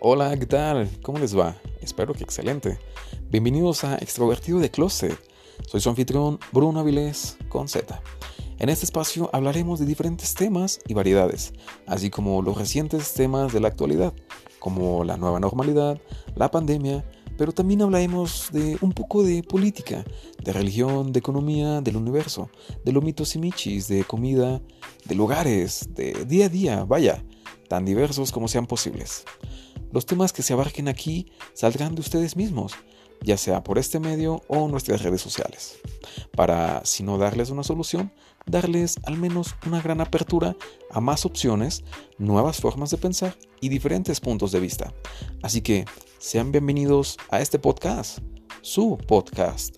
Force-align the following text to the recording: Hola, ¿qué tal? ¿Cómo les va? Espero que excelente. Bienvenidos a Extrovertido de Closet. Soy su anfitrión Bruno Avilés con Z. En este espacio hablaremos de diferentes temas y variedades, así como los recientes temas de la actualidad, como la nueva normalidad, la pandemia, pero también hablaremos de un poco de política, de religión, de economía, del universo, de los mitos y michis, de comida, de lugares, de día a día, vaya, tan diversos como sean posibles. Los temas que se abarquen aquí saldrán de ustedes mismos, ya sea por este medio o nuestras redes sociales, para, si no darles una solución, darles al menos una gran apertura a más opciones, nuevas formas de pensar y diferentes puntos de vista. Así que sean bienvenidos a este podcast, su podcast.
Hola, 0.00 0.36
¿qué 0.38 0.44
tal? 0.44 0.90
¿Cómo 1.02 1.18
les 1.18 1.36
va? 1.36 1.56
Espero 1.80 2.12
que 2.12 2.22
excelente. 2.22 2.78
Bienvenidos 3.30 3.82
a 3.82 3.96
Extrovertido 3.96 4.58
de 4.58 4.70
Closet. 4.70 5.18
Soy 5.66 5.80
su 5.80 5.88
anfitrión 5.88 6.38
Bruno 6.52 6.80
Avilés 6.80 7.38
con 7.48 7.66
Z. 7.66 8.02
En 8.58 8.68
este 8.68 8.84
espacio 8.84 9.30
hablaremos 9.32 9.80
de 9.80 9.86
diferentes 9.86 10.34
temas 10.34 10.80
y 10.86 10.92
variedades, 10.92 11.54
así 11.86 12.10
como 12.10 12.42
los 12.42 12.58
recientes 12.58 13.14
temas 13.14 13.54
de 13.54 13.60
la 13.60 13.68
actualidad, 13.68 14.12
como 14.58 15.02
la 15.02 15.16
nueva 15.16 15.40
normalidad, 15.40 15.98
la 16.34 16.50
pandemia, 16.50 17.02
pero 17.38 17.52
también 17.52 17.80
hablaremos 17.80 18.50
de 18.52 18.76
un 18.82 18.92
poco 18.92 19.22
de 19.22 19.42
política, 19.42 20.04
de 20.44 20.52
religión, 20.52 21.10
de 21.10 21.20
economía, 21.20 21.80
del 21.80 21.96
universo, 21.96 22.50
de 22.84 22.92
los 22.92 23.02
mitos 23.02 23.34
y 23.34 23.38
michis, 23.38 23.88
de 23.88 24.04
comida, 24.04 24.60
de 25.06 25.14
lugares, 25.14 25.88
de 25.94 26.12
día 26.26 26.46
a 26.46 26.48
día, 26.50 26.84
vaya, 26.84 27.24
tan 27.68 27.84
diversos 27.84 28.30
como 28.30 28.46
sean 28.46 28.66
posibles. 28.66 29.24
Los 29.92 30.06
temas 30.06 30.32
que 30.32 30.42
se 30.42 30.52
abarquen 30.52 30.88
aquí 30.88 31.26
saldrán 31.54 31.94
de 31.94 32.00
ustedes 32.00 32.36
mismos, 32.36 32.72
ya 33.22 33.36
sea 33.36 33.62
por 33.62 33.78
este 33.78 34.00
medio 34.00 34.42
o 34.48 34.68
nuestras 34.68 35.02
redes 35.02 35.20
sociales, 35.20 35.78
para, 36.36 36.84
si 36.84 37.02
no 37.02 37.18
darles 37.18 37.50
una 37.50 37.62
solución, 37.62 38.12
darles 38.46 38.96
al 39.04 39.16
menos 39.16 39.54
una 39.66 39.80
gran 39.80 40.00
apertura 40.00 40.56
a 40.90 41.00
más 41.00 41.24
opciones, 41.24 41.84
nuevas 42.18 42.60
formas 42.60 42.90
de 42.90 42.98
pensar 42.98 43.36
y 43.60 43.68
diferentes 43.68 44.20
puntos 44.20 44.52
de 44.52 44.60
vista. 44.60 44.92
Así 45.42 45.62
que 45.62 45.84
sean 46.18 46.52
bienvenidos 46.52 47.16
a 47.30 47.40
este 47.40 47.58
podcast, 47.58 48.18
su 48.62 48.98
podcast. 49.06 49.76